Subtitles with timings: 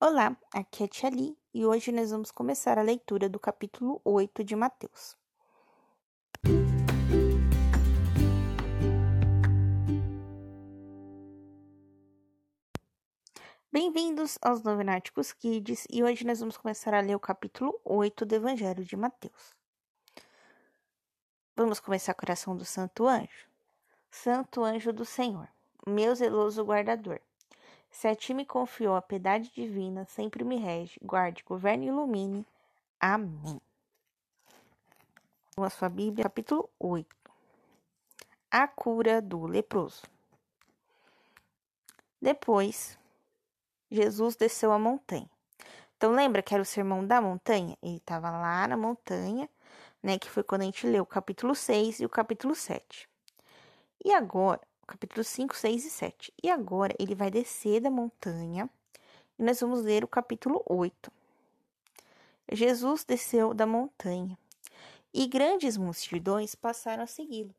[0.00, 4.44] Olá, aqui é Tia Li e hoje nós vamos começar a leitura do capítulo 8
[4.44, 5.16] de Mateus.
[13.72, 18.36] Bem-vindos aos Novenáticos Kids e hoje nós vamos começar a ler o capítulo 8 do
[18.36, 19.52] Evangelho de Mateus.
[21.56, 23.48] Vamos começar com a oração do Santo Anjo.
[24.12, 25.48] Santo Anjo do Senhor,
[25.84, 27.20] meu zeloso guardador
[27.90, 32.46] se a ti me confiou a piedade divina, sempre me rege, guarde, governe e ilumine.
[33.00, 33.60] Amém.
[35.56, 37.16] A sua Bíblia, capítulo 8.
[38.50, 40.02] A cura do leproso.
[42.20, 42.98] Depois,
[43.90, 45.28] Jesus desceu a montanha.
[45.96, 47.76] Então, lembra que era o sermão da montanha?
[47.82, 49.48] Ele estava lá na montanha,
[50.00, 50.18] né?
[50.18, 53.08] Que foi quando a gente leu o capítulo 6 e o capítulo 7.
[54.04, 56.34] E agora, capítulo 5, 6 e 7.
[56.42, 58.68] E agora ele vai descer da montanha
[59.38, 61.12] e nós vamos ler o capítulo 8.
[62.50, 64.36] Jesus desceu da montanha
[65.12, 67.54] e grandes multidões passaram a segui-lo.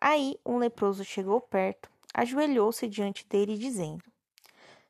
[0.00, 4.02] Aí um leproso chegou perto, ajoelhou-se diante dele, dizendo: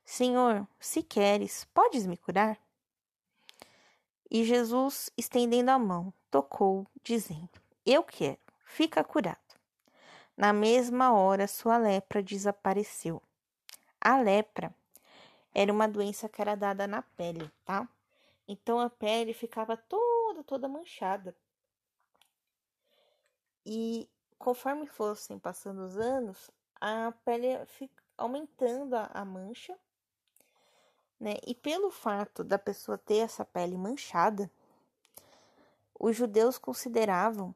[0.04, 2.58] Senhor, se queres, podes me curar?
[4.30, 7.50] E Jesus, estendendo a mão, tocou, dizendo:
[7.84, 9.49] Eu quero, fica curado.
[10.40, 13.22] Na mesma hora, sua lepra desapareceu.
[14.00, 14.74] A lepra
[15.54, 17.86] era uma doença que era dada na pele, tá?
[18.48, 21.36] Então a pele ficava toda, toda manchada.
[23.66, 29.78] E conforme fossem passando os anos, a pele fica aumentando a, a mancha,
[31.20, 31.34] né?
[31.46, 34.50] E pelo fato da pessoa ter essa pele manchada,
[35.98, 37.54] os judeus consideravam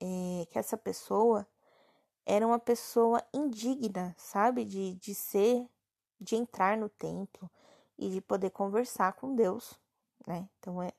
[0.00, 1.44] é, que essa pessoa
[2.26, 4.64] era uma pessoa indigna, sabe?
[4.64, 5.66] De, de ser,
[6.20, 7.48] de entrar no templo
[7.96, 9.78] e de poder conversar com Deus,
[10.26, 10.48] né?
[10.58, 10.92] Então é.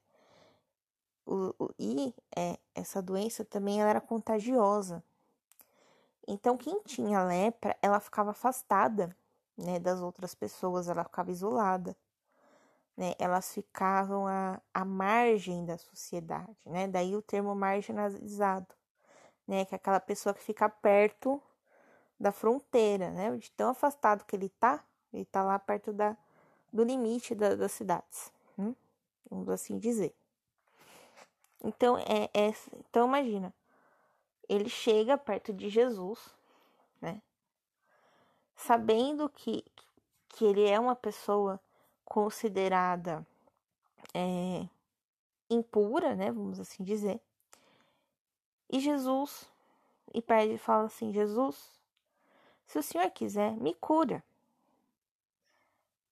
[1.25, 5.03] O, o, e é, essa doença também ela era contagiosa.
[6.25, 9.15] Então, quem tinha lepra, ela ficava afastada
[9.57, 11.95] né, das outras pessoas, ela ficava isolada.
[12.95, 16.87] Né, elas ficavam à, à margem da sociedade, né?
[16.87, 18.73] Daí o termo marginalizado
[19.47, 19.65] né?
[19.65, 21.41] Que é aquela pessoa que fica perto
[22.19, 23.35] da fronteira, né?
[23.37, 26.17] De tão afastado que ele tá, ele tá lá perto da,
[26.71, 28.75] do limite da, das cidades, né?
[29.29, 30.13] vamos assim dizer.
[31.63, 32.53] Então, é, é,
[32.89, 33.53] então imagina,
[34.47, 36.19] ele chega perto de Jesus,
[37.01, 37.21] né?
[38.55, 39.63] Sabendo que,
[40.29, 41.59] que ele é uma pessoa
[42.05, 43.25] considerada
[44.13, 44.67] é,
[45.49, 46.31] impura, né?
[46.31, 47.19] Vamos assim dizer.
[48.69, 49.49] E Jesus,
[50.13, 51.79] e pede fala assim: Jesus,
[52.65, 54.23] se o Senhor quiser, me cura.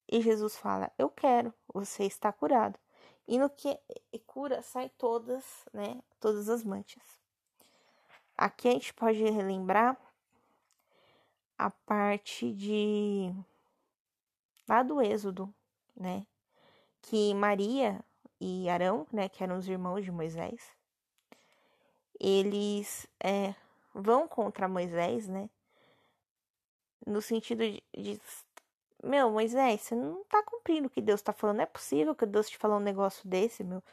[0.07, 2.79] E Jesus fala: Eu quero, você está curado.
[3.27, 3.77] E no que
[4.25, 6.01] cura, sai todas, né?
[6.19, 7.03] Todas as manchas.
[8.37, 9.97] Aqui a gente pode relembrar
[11.57, 13.33] a parte de
[14.67, 15.53] lá do Êxodo,
[15.95, 16.25] né?
[17.01, 18.03] Que Maria
[18.39, 20.75] e Arão, né, que eram os irmãos de Moisés,
[22.19, 23.53] eles é,
[23.93, 25.49] vão contra Moisés, né?
[27.05, 28.19] No sentido de, de,
[29.03, 31.57] meu, Moisés, você não tá cumprindo o que Deus tá falando.
[31.57, 33.83] Não é possível que Deus te falou um negócio desse, meu.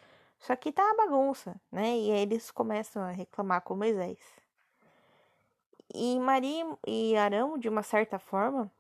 [0.41, 1.97] Isso aqui tá uma bagunça, né?
[1.99, 4.19] E aí eles começam a reclamar com Moisés.
[5.95, 8.71] E Maria e Arão, de uma certa forma,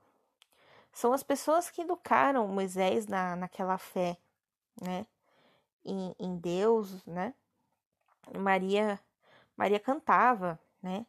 [0.92, 4.16] são as pessoas que educaram Moisés na, naquela fé,
[4.80, 5.06] né?
[5.84, 7.34] Em, em Deus, né?
[8.38, 8.98] Maria
[9.56, 11.06] Maria cantava, né?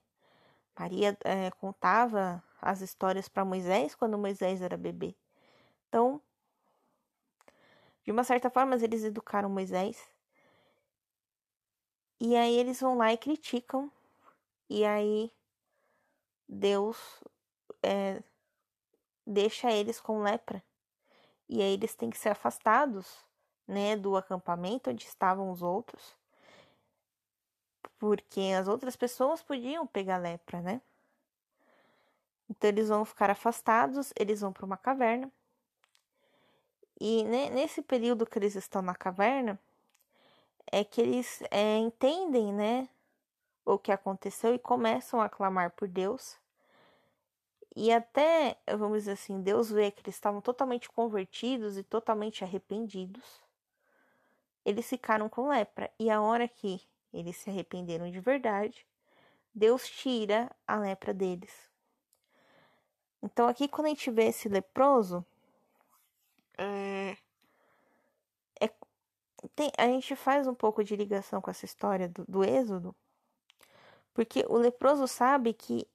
[0.78, 5.16] Maria é, contava as histórias para Moisés quando Moisés era bebê.
[5.88, 6.22] Então,
[8.04, 10.10] de uma certa forma, eles educaram Moisés.
[12.20, 13.92] E aí eles vão lá e criticam.
[14.70, 15.32] E aí
[16.48, 16.98] Deus
[17.82, 18.22] é,
[19.26, 20.64] deixa eles com lepra.
[21.48, 23.24] E aí eles têm que ser afastados,
[23.68, 26.18] né, do acampamento onde estavam os outros
[28.04, 30.82] porque as outras pessoas podiam pegar lepra, né?
[32.50, 35.32] Então eles vão ficar afastados, eles vão para uma caverna.
[37.00, 39.58] E nesse período que eles estão na caverna,
[40.70, 42.90] é que eles é, entendem, né,
[43.64, 46.38] o que aconteceu e começam a clamar por Deus.
[47.74, 53.42] E até, vamos dizer assim, Deus vê que eles estavam totalmente convertidos e totalmente arrependidos.
[54.66, 55.90] Eles ficaram com lepra.
[55.98, 56.82] E a hora que
[57.14, 58.86] eles se arrependeram de verdade,
[59.54, 61.70] Deus tira a lepra deles.
[63.22, 65.26] Então, aqui, quando a gente vê esse leproso,
[66.58, 67.16] é,
[68.60, 68.70] é
[69.56, 72.96] tem, a gente faz um pouco de ligação com essa história do, do Êxodo,
[74.14, 75.88] porque o leproso sabe que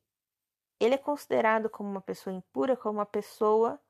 [0.80, 3.80] ele é considerado como uma pessoa impura, como uma pessoa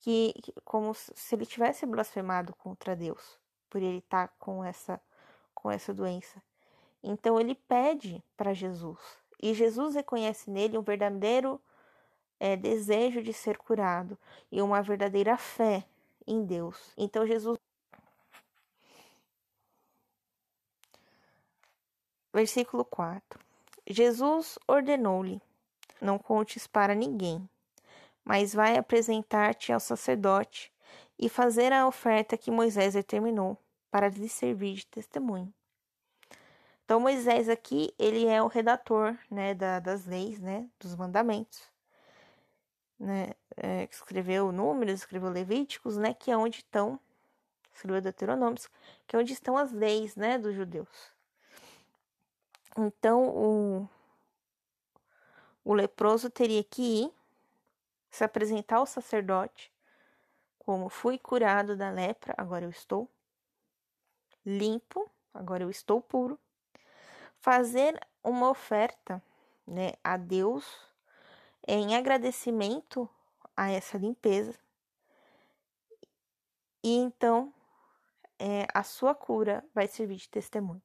[0.00, 3.38] que, como se ele tivesse blasfemado contra Deus,
[3.68, 5.00] por ele estar com essa
[5.60, 6.42] com essa doença.
[7.02, 8.98] Então ele pede para Jesus,
[9.42, 11.60] e Jesus reconhece nele um verdadeiro
[12.38, 14.18] é, desejo de ser curado
[14.50, 15.84] e uma verdadeira fé
[16.26, 16.92] em Deus.
[16.96, 17.58] Então Jesus
[22.32, 23.40] Versículo 4.
[23.88, 25.42] Jesus ordenou-lhe:
[26.00, 27.48] Não contes para ninguém,
[28.24, 30.72] mas vai apresentar-te ao sacerdote
[31.18, 33.58] e fazer a oferta que Moisés determinou
[33.90, 35.52] para lhe servir de testemunho.
[36.84, 41.70] Então Moisés aqui ele é o redator, né, da, das leis, né, dos mandamentos,
[42.98, 46.98] né, é, escreveu Números, escreveu Levíticos, né, que é onde estão,
[47.72, 48.68] escreveu Deuteronômios,
[49.06, 50.88] que é onde estão as leis, né, dos judeus.
[52.76, 53.88] Então o
[55.64, 57.12] o leproso teria que ir
[58.10, 59.72] se apresentar ao sacerdote
[60.58, 63.08] como fui curado da lepra, agora eu estou
[64.58, 66.38] limpo, agora eu estou puro.
[67.40, 69.22] Fazer uma oferta,
[69.66, 70.64] né, a Deus
[71.66, 73.08] em agradecimento
[73.56, 74.58] a essa limpeza.
[76.82, 77.52] E então
[78.38, 80.82] é, a sua cura vai servir de testemunho.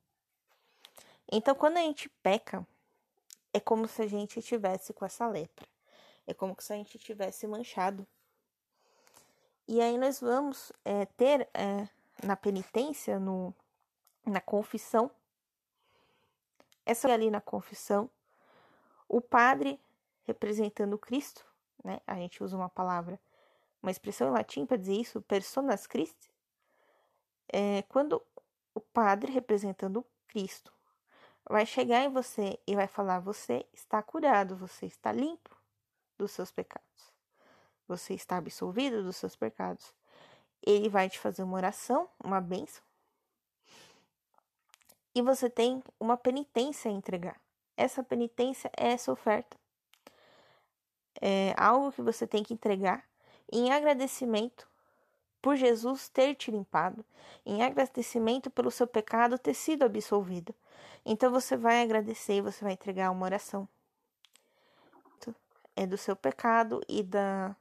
[1.31, 2.67] Então, quando a gente peca,
[3.53, 5.65] é como se a gente tivesse com essa lepra.
[6.27, 8.05] É como se a gente tivesse manchado.
[9.67, 11.87] E aí nós vamos é, ter é,
[12.23, 13.53] na penitência, no,
[14.25, 15.11] na confissão,
[16.85, 18.09] essa ali na confissão,
[19.07, 19.79] o padre
[20.23, 21.45] representando Cristo,
[21.83, 21.99] né?
[22.05, 23.19] A gente usa uma palavra,
[23.81, 26.31] uma expressão em latim para dizer isso, personas Christi.
[27.47, 28.21] É, quando
[28.73, 30.73] o padre representando Cristo
[31.47, 35.55] vai chegar em você e vai falar: Você está curado, você está limpo
[36.17, 37.13] dos seus pecados,
[37.87, 39.93] você está absolvido dos seus pecados.
[40.61, 42.83] Ele vai te fazer uma oração, uma bênção,
[45.15, 47.39] e você tem uma penitência a entregar.
[47.77, 49.57] Essa penitência é essa oferta.
[51.21, 53.07] É algo que você tem que entregar
[53.49, 54.67] em agradecimento
[55.41, 57.05] por Jesus ter te limpado,
[57.45, 60.53] em agradecimento pelo seu pecado ter sido absolvido.
[61.05, 63.67] Então você vai agradecer, você vai entregar uma oração.
[65.77, 67.55] É do seu pecado e da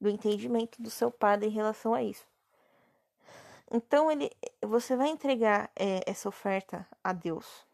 [0.00, 2.26] do entendimento do seu padre em relação a isso.
[3.70, 4.30] Então ele,
[4.62, 7.66] você vai entregar é, essa oferta a Deus.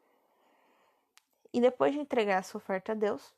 [1.53, 3.33] E depois de entregar essa oferta a Deus,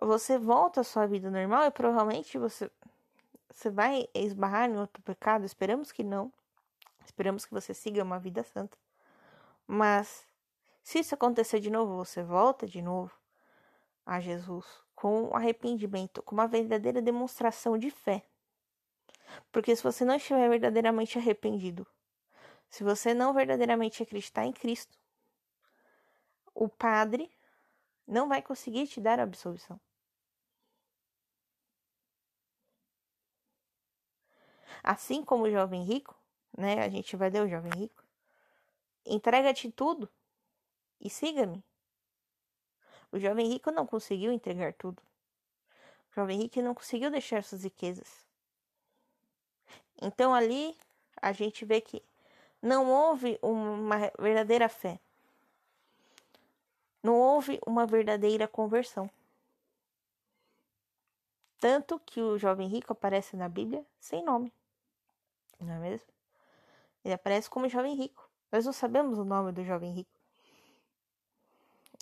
[0.00, 2.70] você volta à sua vida normal e provavelmente você
[3.52, 5.44] você vai esbarrar em outro pecado?
[5.44, 6.32] Esperamos que não.
[7.04, 8.78] Esperamos que você siga uma vida santa.
[9.66, 10.24] Mas
[10.82, 13.12] se isso acontecer de novo, você volta de novo
[14.06, 14.64] a Jesus
[15.00, 18.22] com arrependimento, com uma verdadeira demonstração de fé.
[19.50, 21.86] Porque se você não estiver verdadeiramente arrependido,
[22.68, 24.98] se você não verdadeiramente acreditar em Cristo,
[26.54, 27.30] o padre
[28.06, 29.80] não vai conseguir te dar a absolvição.
[34.82, 36.14] Assim como o jovem rico,
[36.54, 36.84] né?
[36.84, 38.04] A gente vai ler o jovem rico.
[39.06, 40.10] Entrega-te tudo
[41.00, 41.64] e siga-me.
[43.12, 45.02] O jovem rico não conseguiu entregar tudo.
[46.10, 48.24] O jovem rico não conseguiu deixar suas riquezas.
[50.00, 50.76] Então ali
[51.20, 52.02] a gente vê que
[52.62, 54.98] não houve uma verdadeira fé.
[57.02, 59.10] Não houve uma verdadeira conversão.
[61.58, 64.52] Tanto que o jovem rico aparece na Bíblia sem nome
[65.64, 66.08] não é mesmo?
[67.04, 68.28] Ele aparece como jovem rico.
[68.50, 70.19] Nós não sabemos o nome do jovem rico.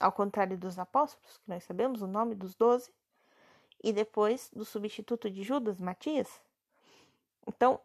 [0.00, 2.92] Ao contrário dos apóstolos, que nós sabemos o nome dos doze,
[3.82, 6.40] e depois do substituto de Judas, Matias.
[7.46, 7.80] Então,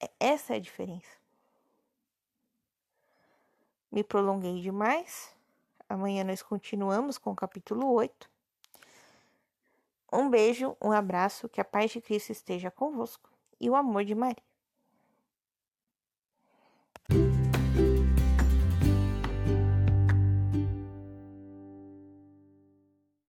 [0.00, 1.18] é, essa é a diferença.
[3.90, 5.34] Me prolonguei demais.
[5.88, 8.28] Amanhã nós continuamos com o capítulo 8.
[10.12, 13.30] Um beijo, um abraço, que a paz de Cristo esteja convosco
[13.60, 14.47] e o amor de Maria.